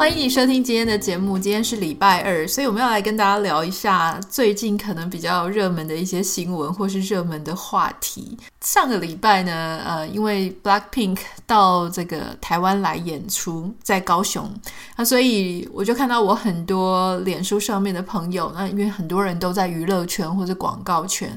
[0.00, 1.38] 欢迎你收听今天的节目。
[1.38, 8.34] 今天是礼拜二，所以我们要来跟大家聊一下最近可能比较热门的一些新闻或是热门的话题。
[8.62, 14.50] 上个礼拜呢，呃，因为 Blackpink 到这个台湾来演出，在高雄，
[14.96, 21.30] 那所以我就看到我很多脸书上面的朋友，那因为很多人都在娱乐圈或者广告圈。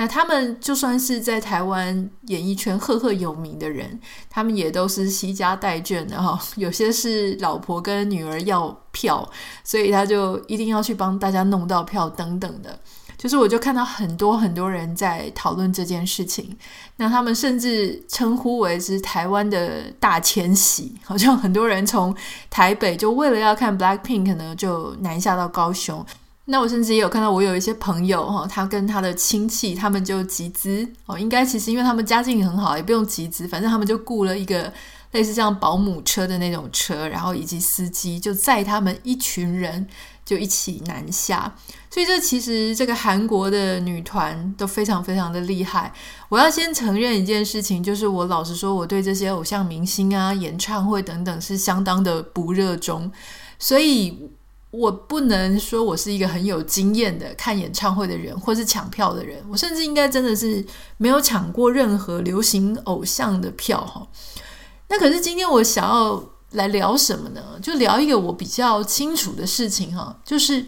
[0.00, 3.98] 那他们就算是在台湾演艺圈赫赫有名的人，
[4.30, 6.38] 他们也都是惜家带眷的哈。
[6.54, 9.28] 有些是老婆跟女儿要票，
[9.64, 12.78] 所以他就一定要去帮大家弄到票等等的。
[13.16, 16.56] 就是我就看到很多很多人在讨论这件事情，
[16.98, 22.14] 那他们甚至称呼为是台湾的大迁徙， 好像很多人从
[22.48, 26.06] 台北就为了要看 Blackpink 呢，就南下到高雄。
[26.50, 34.72] 那我甚至也有看到，我有一些朋友哈，他跟他的亲戚，他们就集资哦，应该其实因为他们家境很好，也不用集资，反正他们就雇了一个
[35.12, 39.86] 类似像保姆车的那种车，然后以及司机就载他们一群人
[40.24, 41.54] 就一起南下。
[41.90, 45.92] 所以这其实这个韩国的女团都非常非常的厉害。
[46.30, 53.12] 我要先承认一件事情，就是我老实说，我对这些偶像明星啊、演唱会等等是相当的不热衷，
[53.58, 54.30] 所以。
[54.70, 59.42] 我不能说我是一个很有经验的看演唱会的人，或是抢票的人。
[59.50, 60.62] 我甚至应该真的是
[60.98, 64.06] 没有抢过任何流行偶像的票哈。
[64.88, 67.42] 那可是今天我想要来聊什么呢？
[67.62, 70.66] 就聊一个我比较清楚的事情哈，就是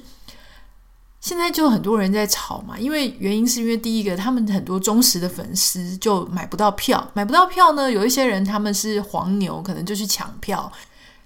[1.20, 10.72] 现在就很多人在吵嘛，因为原因是因为第一个，他们很多忠实的粉丝就买不到票，买不到票呢，有一些人他们是黄牛，可能就去抢票。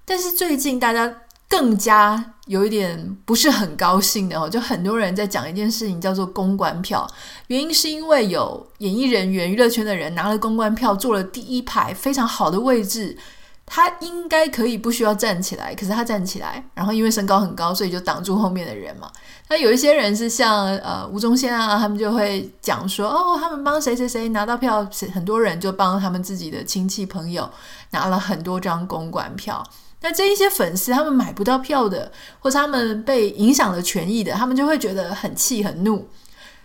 [0.04, 1.20] 但是最近大家。
[1.48, 7.06] 更加有一点不是很高兴的哦，就很多人在讲一件事情，叫做公关票。
[7.46, 13.16] 原因是因为有演艺人员、娱乐圈的人拿了公关票，坐了第一排非常好的位置，
[13.64, 19.10] 他应该可以不需要站起来，可是他站起来，然后因为身高很高，所以就挡住后面的人嘛。
[19.48, 27.48] 那有一些人是像呃吴宗宪啊，他们就会讲说，哦，他们帮谁谁谁拿到票，很多人就帮他们自己的亲戚朋友
[27.90, 29.64] 拿了很多张公关票。
[30.04, 36.06] 那这一些粉丝，他们买不到票的，或者他们被影响了权益的，他们就会觉得很气很怒。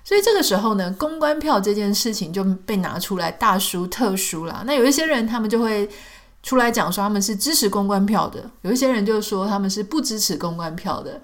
[0.03, 4.61] 所以这个时候呢，公关票这件事情就被拿出来大书特书了。
[4.65, 5.89] 那有一些人，他们就会
[6.43, 11.21] 出来讲说他们是支持公关票的；有一些人就说他们是不支持公关票的。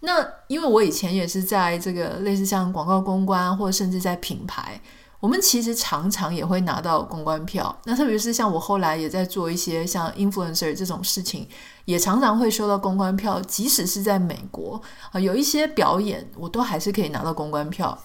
[0.00, 4.78] 那因为我以前也是在这个类似像广告公关，或甚至在品牌。
[5.18, 11.48] 我们其实常常也会拿到公关票，那特别是像我后来也在做一些像 influencer 这种事情，
[11.86, 13.40] 也常常会收到公关票。
[13.40, 14.80] 即使是在美国
[15.12, 17.98] 啊，有一些表演，我都还是可以拿到公关票。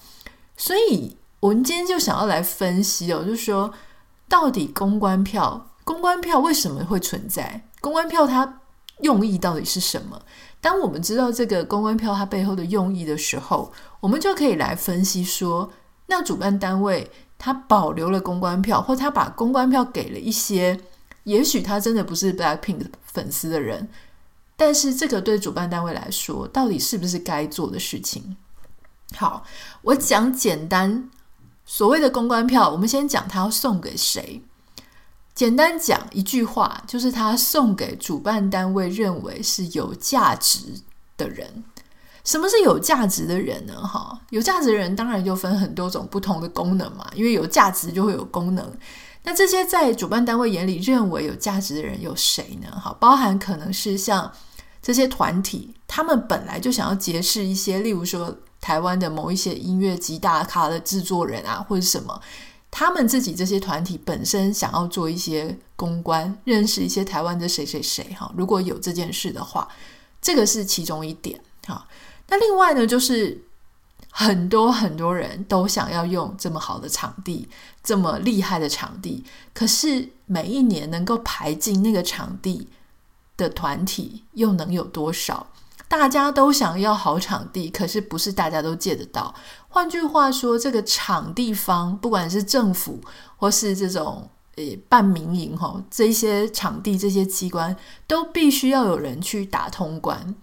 [0.55, 3.71] 所以，我们今天就想要来分析哦，就是说，
[4.29, 7.67] 到底公关票，公关票为什么会存在？
[7.81, 8.61] 公关票它
[9.01, 10.19] 用意到底是什么？
[10.61, 15.69] 当我们知道这个公关票它背后的用意的时候，我们就可以来分析说。
[16.11, 20.77] 那主办单位他保留了公关票，或他把公关票给了一些，
[21.23, 23.87] 也许他真的不是 Blackpink 粉丝的人，
[24.57, 28.35] 但是这个对主办单位来说，到底是不是该做的事情？
[29.15, 29.45] 好，
[29.83, 31.09] 我讲简单，
[31.65, 34.43] 所谓的公关票，我们先讲他要送给谁。
[35.33, 40.81] 简单讲一句话，就是他送给主办单位认为是有价值
[41.15, 41.63] 的人。
[42.23, 43.73] 什么是有价值的人呢？
[43.75, 48.71] 哈，有价值的人当然就分很多种不同的功能嘛，因为有价值就会有功能。
[49.23, 52.71] 那这些在主办单位眼里认为有价值的人有谁呢？
[52.71, 54.31] 哈，包含可能是像
[54.81, 62.19] 这些团体，他们本来就想要结识一些，例如说台湾的某一些音乐级大咖的制作人啊，或者什么，
[62.71, 68.31] 他们自己这些团体本身想要做一些公关，认识一些台湾的谁谁谁哈。
[68.35, 69.67] 如果有这件事的话，
[70.21, 71.87] 这个是其中一点哈。
[72.31, 73.43] 那另外呢，就是
[74.09, 77.49] 很多很多人都想要用这么好的场地，
[77.83, 82.69] 这么厉害的场地，可是每一年能够排进那个场地
[83.35, 85.45] 的团体又能有多少？
[85.89, 89.35] 大家都想要好场地，可是不是大家都借得到。
[89.67, 93.01] 换句话说，这个场地方，不管是政府
[93.35, 97.75] 或是这种呃办民营哈，这些场地这些机关
[98.07, 100.33] 都必须要有人去打通关。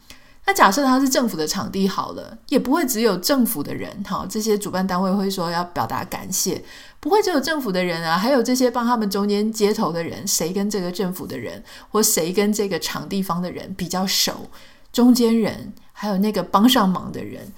[0.48, 4.26] 那假设他是政府的场地好了，也不会只有政府的人哈。
[4.30, 6.64] 这些主办单位会说要表达感谢，
[7.00, 14.48] 不会只有政府的人啊，还有这些帮他们中间接头的人，谁跟这个政府的人或谁跟这个场地方的人比较熟，
[14.90, 17.52] 中间人，还有那个帮上忙的人。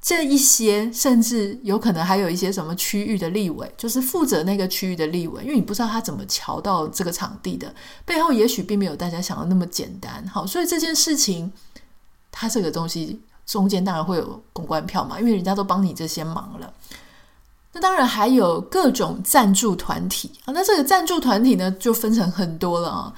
[0.00, 7.74] 这一些甚至有可能还有一些什么区域的立委，就是负责那个区域的立委，因为你不知道他怎么瞧到这个场地的，
[8.06, 10.26] 背后也许并没有大家想的那么简单。
[10.28, 11.52] 好，所以这件事情，
[12.32, 16.72] 它这个东西中间当然会有公关票嘛，因为人家都帮你这些忙了。
[17.72, 23.14] 那当然还有各种赞助团体啊，那这个赞助团体呢就分成很多了啊，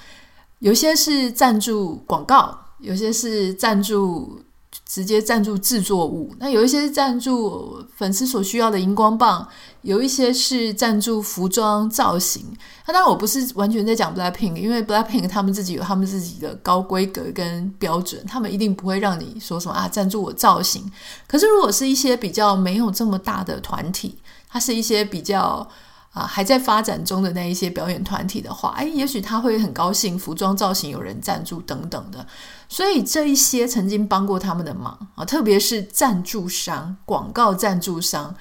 [0.58, 4.43] 有些是赞助广告，有些是赞助。
[4.86, 9.46] 直接赞助制作物，那有一些是赞助粉丝所需要的荧光棒，
[9.82, 12.44] 有一些是赞助服装造型。
[12.86, 20.90] 那当然我不是完全在讲 Blackpink，因为 Blackpink 他们自己有他们自己的高规格跟标准，他们一定不会让你说什么啊赞助我造型。
[21.26, 24.16] 可是如果是一些比较没有这么大的团体，
[24.48, 25.66] 它是一些比较。
[26.14, 32.24] 啊，还在发展中的那一些表演团体的话，哎，也许他会很高兴，服装造型有人赞助等等的。
[32.68, 38.32] 所以这一些曾经帮过他们的忙啊，特别是赞助商、广告赞助商、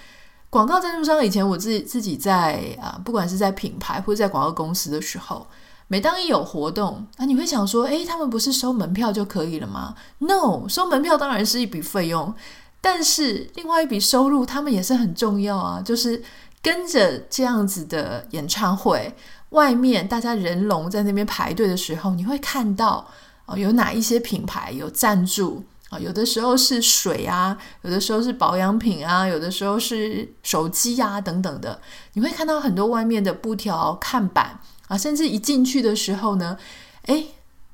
[0.52, 1.26] 广告赞助商。
[1.26, 5.48] 以前我自己自己在啊，不管是在品牌或者在广告公司的时候，
[5.88, 12.36] 每当一有活动，啊，你会想说，哎，他们不是收门票就可以了吗？No，收门票当然是一笔费用，
[12.80, 16.24] 但是另外一笔收入，他们也是很重要啊，就是。
[16.64, 19.14] 跟着这样子的演唱会，
[19.50, 23.06] 外面大家人龙在那边排队的时候，你会看到
[23.46, 26.00] 哦，有哪一些品牌有赞助啊？
[26.00, 31.82] 有的时候是水啊，有的时候是保养品啊，有的时候是手机啊等等的。
[32.14, 34.58] 你会看到很多外面的布条看板
[34.88, 36.58] 啊，甚至一进去的时候呢，
[37.08, 37.28] 诶。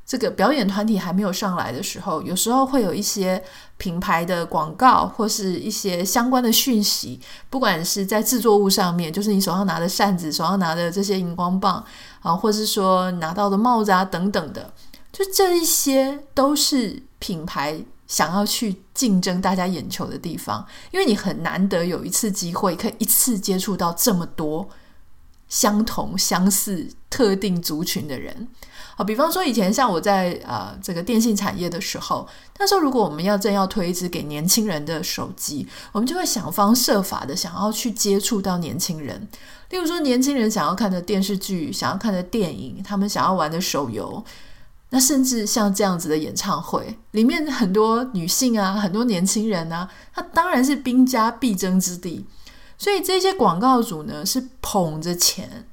[0.09, 3.39] 这个表演团体还没有上来的时候，有时候会有一些
[3.77, 11.85] 品牌的广告或是一些相关的讯息，不管是在制作物上面，就是你手上拿的扇子、手上拿的这些荧光棒
[12.23, 14.73] 啊，或是说拿到的帽子啊等等的，
[15.11, 24.67] 就这一些都是品牌想要去竞争大家眼球的地方，因为你很难得有一次机会可以一次接触到这么多
[25.47, 28.47] 相同、相似、特定族群的人。
[28.99, 39.25] 好，比方说以前像我在啊、呃、这个电信产业的时候，那时候如果我们要正要推一支给年轻人的手机，我们就会想方设法的想要去接触到年轻人。
[39.69, 44.21] 例如说，年轻人想要看的电视剧、想要看的电影、他们想要玩的手游，
[44.89, 52.25] 那甚至像这样子的演唱会，里面很多女性啊，很多年轻人啊，那当然是兵家必争之地。
[52.77, 55.69] 所以这些广告主呢，是捧着钱。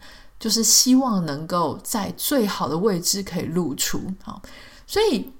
[0.46, 4.40] 就是希望能够在最好的位置可以露出，好，
[4.86, 5.32] 所以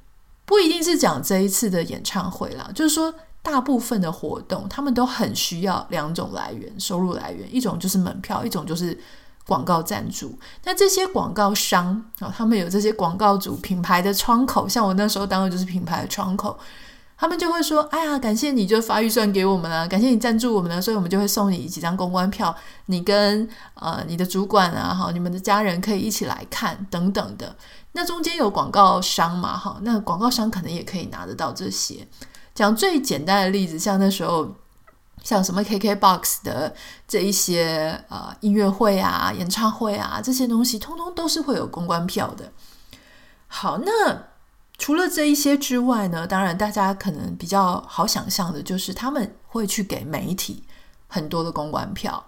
[0.45, 8.99] 不一定是讲这一次的演唱会啦，就是说大部分的活动，他们都很需要两种来源，收入来源，一种就是门票，一种就是
[9.47, 10.37] 广告赞助。
[10.65, 16.59] 那这些广告商啊，他们有这些广告主品牌的窗口，像我那时候当然就是品牌的窗口。
[17.19, 22.55] 他们就会说：“哎呀，感谢你就发预算给我们了，感谢你赞助我们了，所以我们就会送你几张公关票，
[22.87, 27.57] 你跟呃你的主管啊，哈，你们的家人可以一起来看等等的。
[27.93, 32.07] 那中间有广告商嘛，哈，那广告商可能也可以拿得到这些。
[32.55, 34.55] 讲最简单的例子，像那时候
[35.23, 36.75] 像什么 KKBOX 的
[37.09, 42.53] 这一些呃音乐会啊、演唱会啊这些东西，通通都是会有公关票的。
[43.47, 44.36] 好，那。
[44.79, 50.63] 除了这一些之外呢，当然大家可能比较好想象的就是他们会去给媒体
[51.07, 52.25] 很多的公关票。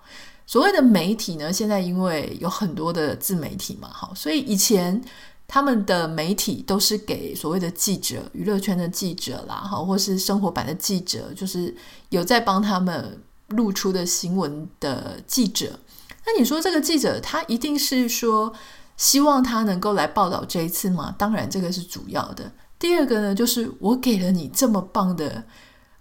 [0.46, 4.98] 所谓的媒体呢，现在因为有很多的自媒体嘛，好，所以以前
[5.46, 11.74] 他们的媒体都是给所谓的记者、娱乐圈的记者啦，好，或是生活版的记者，就是
[12.08, 15.78] 有在帮他们露出的新闻的记者。
[16.24, 18.52] 那你说这个记者，他一定是说，
[18.98, 21.14] 希望他能够来报道这一次吗？
[21.16, 22.52] 当然，这个是主要的。
[22.78, 25.42] 第二个呢，就是我给了你这么棒的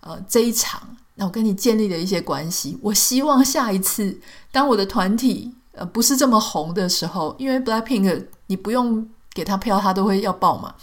[0.01, 2.77] 呃这一场，那我跟你建立了一些关系。
[2.82, 4.20] 我希望下一次，
[4.51, 10.75] 当我的团体呃不是这么红的时候，因为 Blackpink 你不用给他票，他都会要报嘛。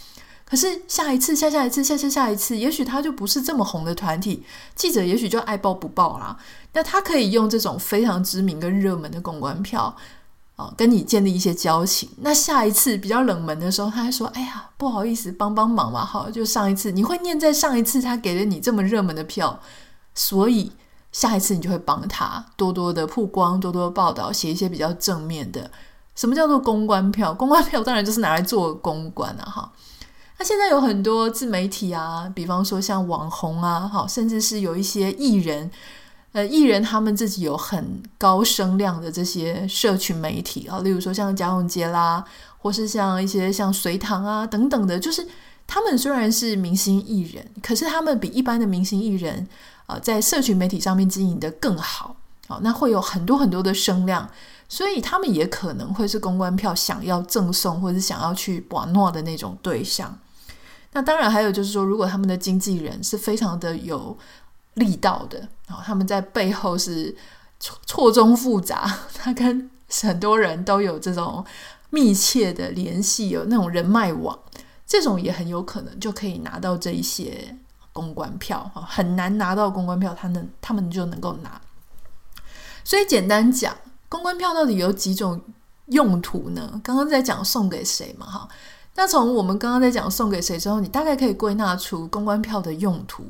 [0.45, 4.43] 可是下一次、下下一次、下下下一次，也许他就不是这么红的团体，
[4.75, 6.37] 记者也许就爱报不报啦。
[6.71, 9.95] 那他可以用这种非常知名跟热门的公关票。
[10.57, 12.09] 哦，跟你建立一些交情。
[12.21, 19.59] 那下一次比较冷门的时候，他还说：“哎呀，不好意思，帮帮忙嘛。”好，就上一次你会念在上一次他给了你这么热门的票，
[20.13, 20.71] 所以
[21.11, 25.69] 下一次你就会帮他多多的曝光，多多报道，写一些比较正面的。
[26.15, 27.33] 什么叫做公关票？
[27.33, 29.43] 公关票当然就是拿来做公关啊！
[29.43, 29.73] 哈，
[30.39, 35.69] 那现在有很多自媒体啊，比方说像网红啊，好，甚至是有一些艺人。
[36.35, 42.21] 呃，艺人他们自己有很高声量的这些社群媒体啊，例如说像贾永杰啦，
[42.57, 45.25] 或是像一些像隋棠啊等等的，就是
[45.65, 49.47] 他们虽然是明星艺人，可是他们比一般的明星艺人，
[49.85, 52.17] 呃，在社群媒体上面经营得更好，
[52.49, 54.29] 好，那会有很多很多的声量，
[54.67, 60.19] 所以他们也可能会是公关票想要赠送或者想要去玩弄的那种对象。
[60.91, 64.17] 那当然还有就是说，如果他们的经纪人是非常的有
[64.75, 67.15] 力道的，然后，他们在背后是
[67.59, 69.69] 错综复杂， 他跟
[70.03, 71.43] 很多人都有这种
[71.89, 74.37] 密切的联系，有那种人脉网，
[74.85, 77.57] 这种也很有可能就可以拿到这一些
[77.93, 81.61] 公关票，哈很难拿到公关票，他能他们就能够拿。
[82.83, 83.75] 所以简单讲，
[84.09, 85.41] 公关票到底有几种
[85.87, 86.81] 用途呢？
[86.83, 88.47] 刚刚在讲送给谁嘛，哈。
[88.95, 93.25] 那从我们刚刚在讲送给谁之后，你大概可以归纳出公关票的用途。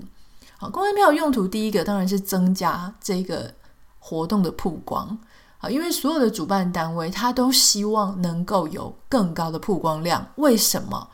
[0.71, 3.53] 公关票用途第一个当然是增加这个
[3.99, 5.17] 活动的曝光。
[5.57, 10.25] 好，因为所有的主办单位他都希望能够有更高的曝光量。
[10.35, 11.07] 为什么？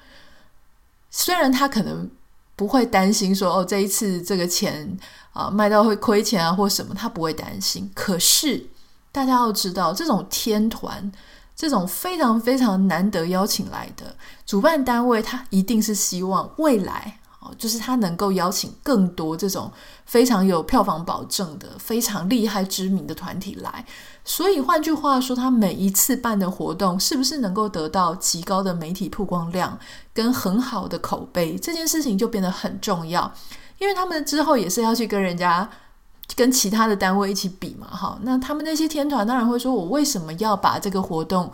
[1.10, 2.10] 虽然他可能
[2.56, 4.98] 不会担心说哦，这一次这个钱
[5.34, 7.92] 啊卖到会亏钱啊或什么，他不会担心。
[7.94, 8.68] 可是
[9.12, 11.12] 大家要知道，这种天团。
[11.54, 14.16] 这种非常非常难得邀请来的
[14.48, 19.70] 主办单位，他一定是希望未来哦，就是他能够邀请更多这种
[20.06, 23.86] 非常有票房保证的、非常厉害知名的团体来。
[24.24, 29.78] 所以换句话说，他每一次办的活动是不是能够得到极高的媒体曝光量
[30.14, 33.32] 跟很好的口碑，这件事情就变得很重要。
[33.78, 35.70] 因为他们之后也是要去跟人家。
[36.34, 41.52] 跟其他的单位一起比嘛，哈，那他们那些天团当然会说：“我为什么要把这个活动、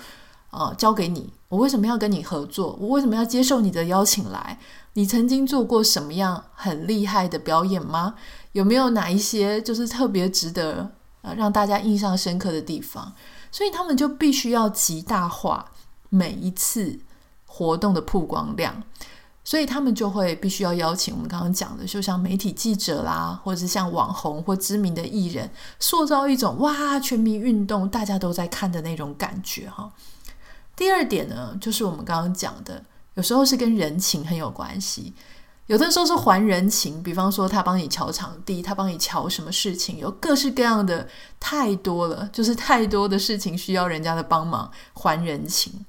[0.51, 1.31] 呃、交给你？
[1.49, 2.77] 我为什么要跟你合作？
[2.79, 4.59] 我为什么要接受你的邀请来？
[4.93, 8.15] 你曾经做过什么样很厉害的表演吗？
[8.53, 13.13] 有没有哪一些就是特别值得呃让大家印象深刻的地方？
[13.51, 15.71] 所以他们就必须要极大化
[16.09, 16.99] 每一次
[17.45, 18.83] 活动的曝光量。”
[19.47, 25.49] 所以他们就会必须要邀请我们刚刚讲的，就像媒体记者啦，或者是像网红或知名的艺人，
[25.79, 29.89] 塑造一种哇全民运动，大家都在看的那种感觉哈。
[30.77, 32.81] 第二点呢，就是我们刚刚讲的，
[33.15, 35.11] 有时候是跟人情很有关系，
[35.65, 41.07] 有的时候是还人情，比方说他帮你瞧场地，他帮你瞧什么事情，有各式各样的
[41.39, 45.85] 太多了，就是太多的事情需要人家的帮忙还人情。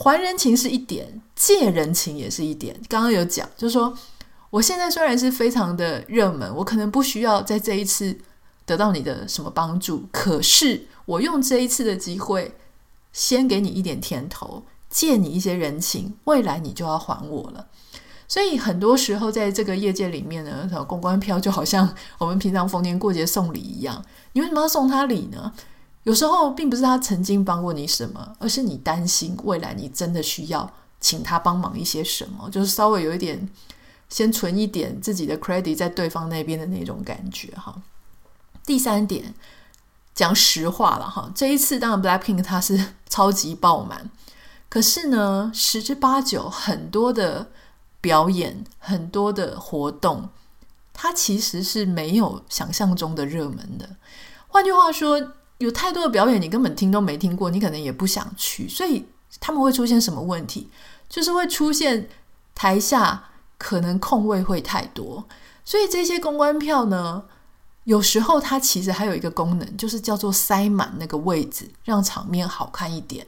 [0.00, 2.78] 还人情是一点，借人情也是一点。
[2.88, 3.96] 刚刚有讲，就是说，
[4.50, 8.16] 我现在虽然是非常的热门，我可能不需要在这一次
[8.64, 12.54] 得到你的什么帮助，可是我用这一次的机会，
[13.12, 17.66] 先给你一点甜头，借你一些人情，未来你就要还我了。
[18.26, 25.52] 所以很多时候在这个业界里面呢，公关票就好像我们平常逢年过节送礼一样，你为什么要送他礼呢？
[26.04, 33.48] 有时候并不是他曾经帮过你什么，而是你担心未来你真的需要请他帮忙一些什么，就是稍微有一点
[34.08, 37.74] 先存一点自己的 credit 在对方那边的那种感觉哈。
[38.64, 39.34] 第三点
[40.18, 44.10] 讲实话了哈，这一次当然 Blackpink 它是超级爆满，
[44.68, 47.52] 可是呢十之八九很多的
[48.00, 50.30] 表演很多的活动，
[50.92, 53.88] 它其实是没有想象中的热门的。
[54.48, 55.34] 换句话说。
[55.58, 59.04] 有太多的表演，你根本听都没听过，你可能也不想去，所以
[59.40, 60.70] 他们会出现什么问题？
[61.08, 62.08] 就是会出现
[62.54, 63.24] 台下
[63.58, 65.26] 可能空位会太多，
[65.64, 67.24] 所以这些公关票呢，
[67.88, 73.26] 有时候它其实还有一个功能，就是叫做塞满那个位置，让场面好看一点。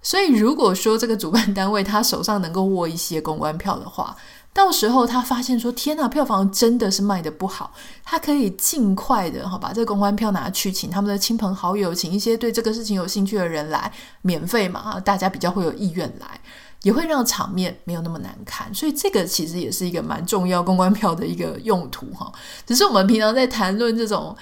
[0.00, 4.16] 所以如果说这个主办单位他手上能够握一些公关票的话，
[4.54, 13.92] 到时候他发现说：“天哪，票房真的是卖得不好。”他可以尽快的哈把这个公关票拿去，请他们的亲朋好友，请一些对这个事情有兴趣的人来，
[14.22, 16.40] 免费嘛，大家比较会有意愿来，
[16.82, 18.72] 也会让场面没有那么难看。
[18.74, 22.32] 所以这个其实也是一个蛮重要公关票的一个用途哈。
[22.66, 24.36] 只是我们平常在谈论这种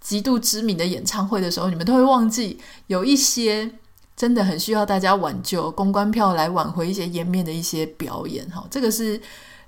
[0.00, 3.70] 极度知名的演唱会的时候，你们都会忘记有一些
[4.16, 8.64] 真的很需要大家挽救公关票来挽回一些颜面的一些表演哈。
[8.70, 9.20] 这个是。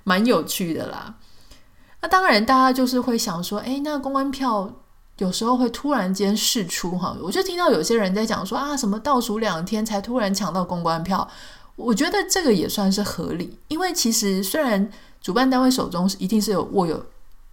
[0.05, 1.13] 蛮有趣的啦，
[2.01, 4.71] 那当然，大家就是会想说，诶，那公关票
[5.17, 11.29] 有时候会突然间释出哈，我就听到有些人在讲说啊，什么倒数两天才突然抢到公关票，
[11.79, 17.03] 我觉得这个也算是合理，因为其实虽然主办单位手中一定是有握有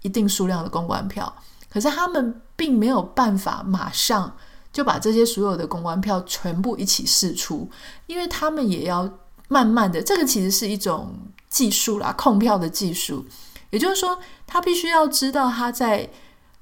[0.03, 1.35] 一定数量的公关票，
[1.71, 4.37] 可是他们并没有办法马上
[4.73, 7.71] 就把这些所有的公关票全部一起释出，
[8.07, 9.09] 因为他们也要
[9.49, 11.15] 慢慢的，这个其实是一种。
[11.49, 13.25] 技术啦，控票的技术，
[13.71, 16.07] 也就是说，他必须要知道他在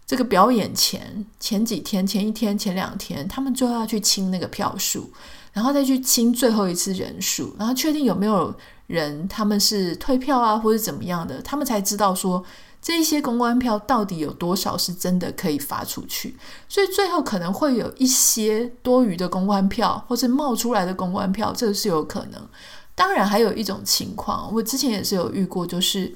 [0.07, 5.11] 这个表演前前几天、前一天、前两天，他们就要去清那个票数，
[5.55, 8.55] 然后再去清最后一次人数，然后确定有没有
[8.89, 12.45] 人他们是退票啊，或者怎么样的，他们才知道说
[12.83, 16.37] 这一些公关票到底有多少是真的可以发出去。
[16.69, 22.49] 所以最后可能会有一些多余的公关票，或是冒出来的公关票，这个是有可能。
[22.97, 26.15] 当然还有一种情况，我之前也是有遇过，就是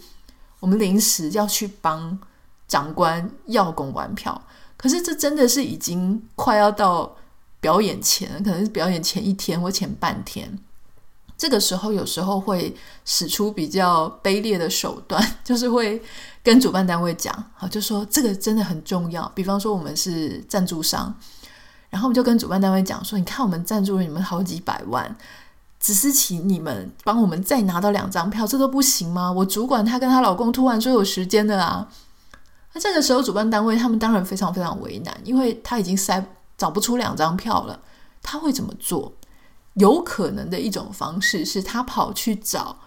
[0.61, 2.19] 我们临时要去帮
[2.67, 4.43] 长官要公关票，
[4.77, 7.17] 可是这真的是已经快要到
[7.61, 10.59] 表演前，可能是表演前一天或前半天。
[11.37, 12.75] 这个时候有时候会
[13.05, 16.03] 使出比较卑劣的手段， 就是会
[16.43, 19.31] 跟主办单位讲，好，就说这个真的很重要。
[19.37, 21.15] 比方说我们是赞助商，
[21.91, 25.17] 然后我们就跟主办单位讲说，你看我们赞助了你们好几百万，
[25.79, 29.31] 只是请你们帮我们再拿到两张票，这都不行吗？
[29.31, 31.89] 我主管她跟她老公突然说有时间的啦。
[32.73, 36.21] 那这个时候主办单位他们当然非常非常为难，因为他已经塞
[36.59, 37.81] 找不出两张票了，
[38.23, 39.15] 他会怎么做？
[39.75, 42.81] 有可能的一种方式是他跑去找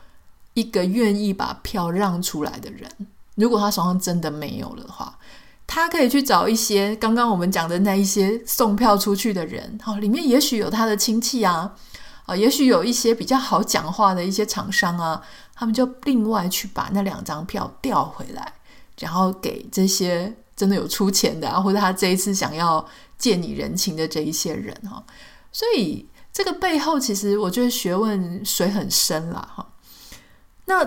[0.55, 2.91] 一个愿意把票让出来的人。
[3.35, 5.17] 如果他手上真的没有了的话，
[5.65, 9.79] 他可以去找一些刚刚我们讲的那一些送票出去的人。
[9.81, 11.73] 好，里面也许有他的亲戚啊，
[12.25, 15.23] 啊，也许有一些比较好讲话的一些厂商啊，
[15.55, 18.55] 他们就另外去把那两张票调回来，
[18.99, 22.85] 然后给这些真的有出钱的啊，或者他这一次想要
[23.17, 25.03] 借你人情的这一些人哈。
[25.51, 26.07] 所以。
[26.33, 29.67] 这个背后其实我觉得学问水很深啦，哈。
[30.63, 30.81] 那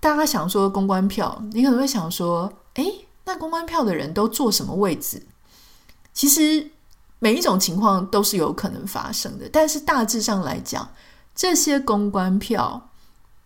[0.00, 5.22] 大家想说公关票，你可能会想说，诶，那公关票的人都坐什么位置？
[6.12, 6.68] 其实
[7.20, 10.90] 每一种情况都是有可能发生的，但是大致上来讲，
[11.32, 12.90] 这些公关票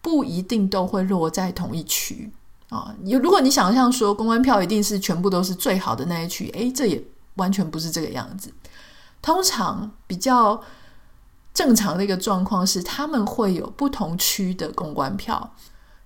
[0.01, 2.33] 不一定都会落在同一区
[2.73, 2.95] 啊。
[3.03, 8.51] 你如果你想象说公关票一定是全部都是最好的那一区，诶，这也完全不是这个样子。
[9.21, 10.63] 通常比较。
[11.55, 15.55] 正常的一个状况是，他们会有不同区的公关票。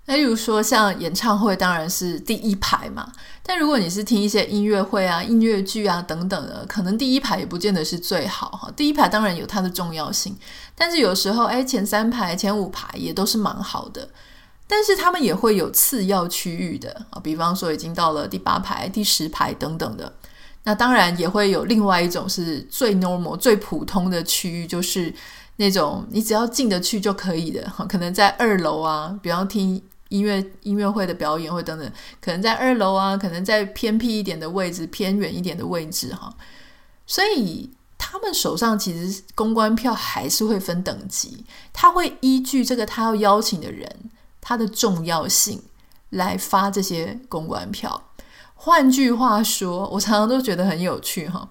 [0.06, 3.12] 那例如说，像演唱会当然是第一排嘛。
[3.44, 8.68] 但如果你是听一些音乐会啊、音乐剧啊等等的，可能第一排也不见得是最好哈。
[8.74, 10.36] 第一排当然有它的重要性，
[10.74, 14.08] 但是有时候哎，前三排、前五排也都是蛮好的。
[14.66, 20.12] 但是他们也会有次要区域的啊，比方说已经到了第八排、第十排等等的。
[20.64, 25.14] 那当然也会有另外一种是最 normal、最普通的区域，就是
[25.56, 36.34] 那种你只要进得去就可以的，可能在二楼啊，比方听音乐音乐会的表演或等等，可能在二楼啊，可能在偏僻一点的位置、偏远一点的位置哈。
[37.06, 43.88] 所以他们手上其实公关票还是会分等级，他会依据这个他要邀请的人
[44.48, 45.60] 它的重要性
[46.10, 48.00] 来发这些公关票。
[48.54, 51.48] 换句话说，我常常都觉得很有趣哈。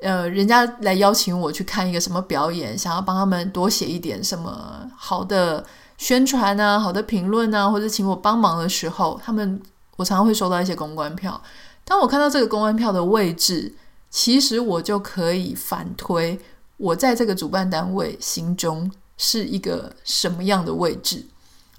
[0.00, 5.64] 呃，人家来邀请我去看一个什么表演，想要帮他们多写一点什么好的
[5.98, 9.62] 宣传啊、好的评论啊，或者请我帮忙的时候，他们
[9.94, 11.40] 我常常会收到一些公关票。
[11.84, 13.72] 当我看到这个公关票的位置，
[14.10, 16.40] 其实我就可以反推
[16.76, 21.24] 我在这个主办单位心中是一个什么样的位置。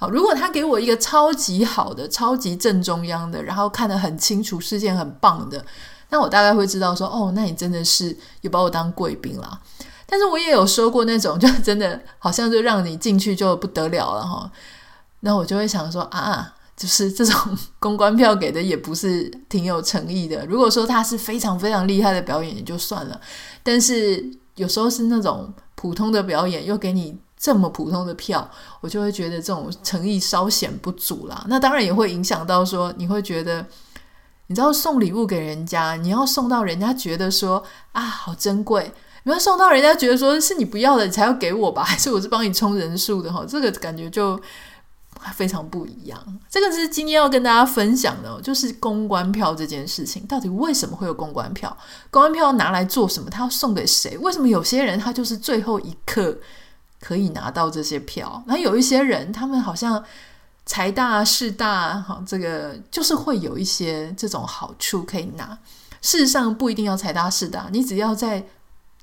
[0.02, 5.64] 好，如果他给我一个超级好的、超级正中央的，然后看得很清楚，是件很棒的，
[6.10, 9.62] 那我大概会知道说，哦，那你真的是有把我当贵宾啦。
[10.08, 14.52] 但是我也有说过那种，就真的好像就让你进去就不得了了哈。
[15.20, 20.44] 那我就会想说啊，就是这种公关票给的也不是挺有诚意的。
[20.48, 23.22] 如果说他是非常非常厉害的表演也就算了，
[23.62, 27.20] 但是有时候是那种普通的表演又给你。
[27.42, 28.48] 这么普通的票，
[28.82, 31.44] 我就会觉得这种诚意稍显不足啦。
[31.48, 33.66] 那当然也会影响到说，你会觉得，
[34.46, 41.82] 你知道送礼物给人家，你要送到人家觉得说啊好珍贵，你要送到人家觉得说是你不要的，你才要给我吧？
[41.84, 43.44] 还是我是帮你充人数的哈？
[43.48, 44.40] 这个感觉就
[45.34, 46.40] 非常不一样。
[46.48, 51.76] 这个是今天要跟大家分享的，就是公关票这件事情，到底为什么会有公关票？
[52.12, 53.32] 公关票拿来做什么？
[53.32, 54.16] 他要送给谁？
[54.20, 56.38] 为什么有些人他就是最后一刻？
[57.02, 60.02] 可以拿到这些票，那有一些人，他们好像
[60.68, 65.58] 财大势大，哈，这个就是会有一些这种好处可以拿。
[66.00, 68.46] 事实上，不一定要财大势大，你只要在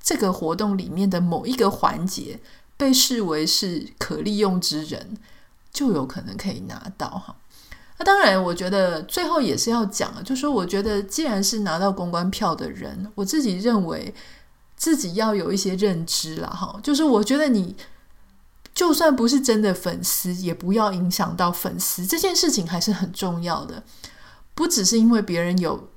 [0.00, 2.38] 这个活动里面的某一个环节
[2.76, 5.16] 被视为是可利用之人，
[5.72, 7.34] 就有可能可以拿到哈。
[7.98, 14.14] 那当然，我觉得最后也是要讲，就是说，我觉得既然是拿到公关票的人，我自己认为。
[14.78, 17.76] 自己要有一些认知了哈，就是我觉得你
[18.72, 23.82] 就算不是真的粉丝，也不要影响到粉丝这件事情还是很重要的。
[24.54, 25.88] 不只是因为别人有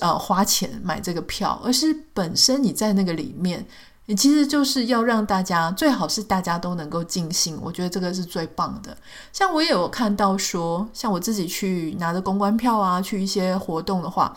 [0.00, 3.66] 呃花钱买这个票，而是本身你在那个里面，
[4.06, 8.96] 你其实就是要让大家最好是大家都能够尽兴，我觉得这个是最棒的。
[9.32, 14.36] 像我也有看到说，像我自己去拿着公关票啊，去一些活动的话，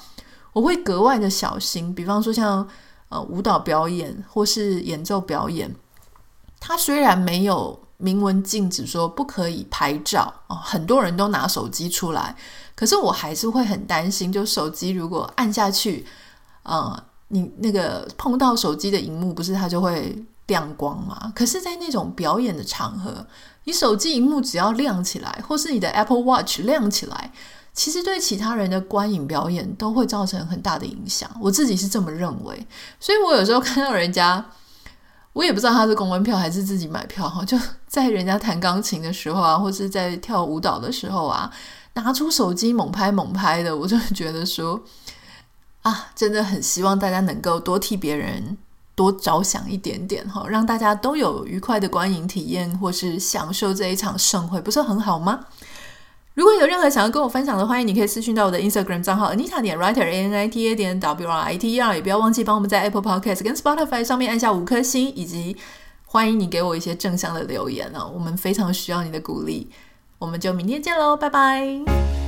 [0.54, 1.94] 我会格外的小心。
[1.94, 2.68] 比方说像
[3.10, 5.74] 呃舞蹈表演或是演奏表演，
[6.60, 12.36] 它虽然没有明文禁止说不可以拍照哦，很多人都拿手机出来，
[12.76, 16.06] 可是我还是会很担心，就手机如果按下去，
[16.64, 17.04] 呃。
[17.30, 21.30] 你那个碰到手机的荧幕，不是它就会亮光吗？
[21.36, 23.28] 可是，在那种表演的场合，
[23.66, 27.34] 你手机荧幕只要亮起来，或是你的 Apple Watch 亮起来，
[27.78, 31.30] 其实对其他人的观影表演都会造成很大的影响。
[31.40, 32.68] 我自己是这么认为，
[33.00, 34.44] 所以我有时候看到人家，
[35.34, 41.52] 我也不知道他是公关票还是自己买票哈，就在人家弹钢琴的时候啊，或是在跳舞蹈的时候啊，
[41.94, 44.82] 拿出手机猛拍猛拍的，我就觉得说。
[45.84, 48.58] 啊，真的很希望大家能够多替别人
[48.94, 55.40] 多着想一点点哈，让大家都有愉快的观影体验，或是享受这一场盛会，不是很好吗？
[56.38, 61.74] 如果有任何想要跟我分享的，欢迎你可以私讯到我的 Instagram 账号 Anita 点 Writer A N I T A 点 W R I T
[61.74, 65.58] E R，也不要忘记帮我们在 Apple Podcast 跟 Spotify 上面按下五颗星，以及
[66.06, 69.68] 欢迎你给我一些正向的留言哦，我们非常需要你的鼓励。
[70.20, 72.27] 我们就明天见喽，拜拜。